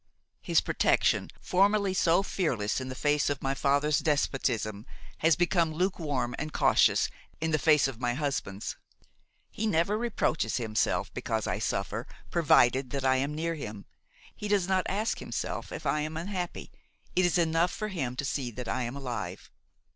His 0.41 0.61
protection, 0.61 1.29
formerly 1.39 1.93
so 1.93 2.23
fearless 2.23 2.81
in 2.81 2.91
face 2.95 3.29
of 3.29 3.43
my 3.43 3.53
father's 3.53 3.99
despotism, 3.99 4.87
has 5.19 5.35
become 5.35 5.71
lukewarm 5.71 6.33
and 6.39 6.51
cautious 6.51 7.07
in 7.39 7.55
face 7.59 7.87
of 7.87 7.99
my 7.99 8.15
husband's. 8.15 8.77
He 9.51 9.67
never 9.67 9.99
reproaches 9.99 10.57
himself 10.57 11.13
because 11.13 11.45
I 11.45 11.59
suffer, 11.59 12.07
provided 12.31 12.89
that 12.89 13.05
I 13.05 13.17
am 13.17 13.35
near 13.35 13.53
him. 13.53 13.85
He 14.35 14.47
does 14.47 14.67
not 14.67 14.87
ask 14.89 15.19
himself 15.19 15.71
if 15.71 15.85
I 15.85 15.99
am 16.01 16.17
unhappy; 16.17 16.71
it 17.15 17.23
is 17.23 17.37
enough 17.37 17.69
for 17.69 17.89
him 17.89 18.15
to 18.15 18.25
see 18.25 18.49
that 18.49 18.67
I 18.67 18.81
am 18.81 18.95
alive. 18.95 19.51